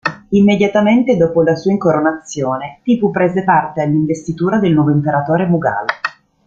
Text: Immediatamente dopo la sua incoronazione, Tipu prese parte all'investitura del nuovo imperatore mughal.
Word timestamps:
Immediatamente 0.29 1.15
dopo 1.15 1.43
la 1.43 1.53
sua 1.55 1.69
incoronazione, 1.73 2.79
Tipu 2.81 3.11
prese 3.11 3.43
parte 3.43 3.83
all'investitura 3.83 4.57
del 4.57 4.73
nuovo 4.73 4.89
imperatore 4.89 5.45
mughal. 5.45 5.85